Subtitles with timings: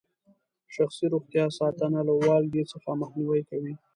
[0.75, 3.73] شخصي روغتیا ساتنه له والګي څخه مخنیوي کوي.